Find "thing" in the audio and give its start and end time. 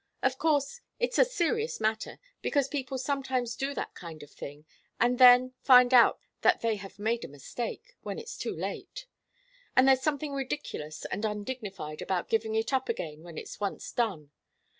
4.31-4.65